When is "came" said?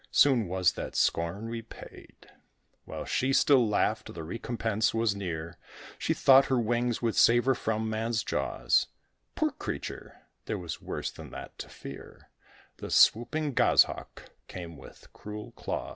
14.47-14.75